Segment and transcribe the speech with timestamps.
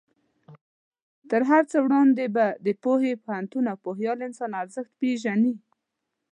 [1.29, 5.53] تر هر څه وړاندې به د پوهې، پوهنتون او پوهیال انسان ارزښت پېژنې.